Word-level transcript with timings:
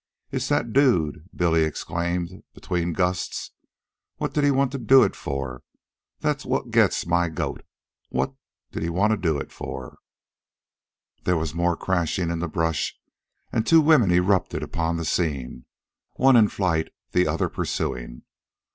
"It's 0.31 0.49
that 0.49 0.73
dude," 0.73 1.29
Billy 1.31 1.63
explained 1.63 2.41
between 2.55 2.91
gusts. 2.91 3.51
"What 4.17 4.33
did 4.33 4.43
he 4.43 4.49
wanta 4.49 4.79
do 4.79 5.03
it 5.03 5.15
for? 5.15 5.61
That's 6.21 6.43
what 6.43 6.71
gets 6.71 7.05
my 7.05 7.29
goat. 7.29 7.61
What'd 8.09 8.33
he 8.71 8.89
wanta 8.89 9.15
do 9.15 9.37
it 9.37 9.51
for?" 9.51 9.99
There 11.23 11.37
was 11.37 11.53
more 11.53 11.77
crashing 11.77 12.31
in 12.31 12.39
the 12.39 12.47
brush, 12.47 12.95
and 13.51 13.63
two 13.67 13.79
women 13.79 14.09
erupted 14.11 14.63
upon 14.63 14.97
the 14.97 15.05
scene, 15.05 15.65
one 16.13 16.35
in 16.35 16.47
flight, 16.49 16.87
the 17.11 17.27
other 17.27 17.47
pursuing. 17.47 18.23